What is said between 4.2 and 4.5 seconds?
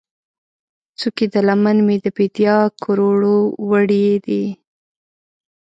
دي